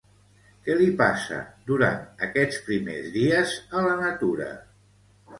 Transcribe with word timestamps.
Què 0.67 0.75
li 0.77 0.85
passa, 1.01 1.35
durant 1.71 1.99
aquests 2.27 2.57
primers 2.69 3.11
dies, 3.19 3.53
a 3.77 3.83
la 3.89 3.93
natura? 3.99 4.49